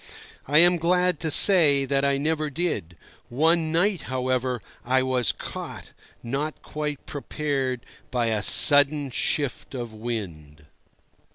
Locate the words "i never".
2.03-2.49